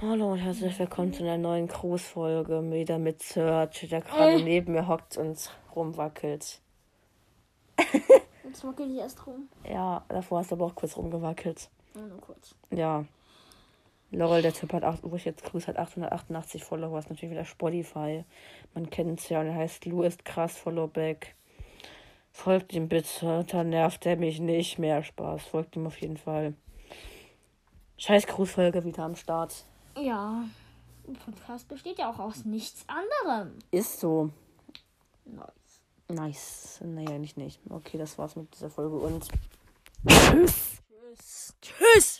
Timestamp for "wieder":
2.72-2.98, 17.30-17.44, 28.84-29.04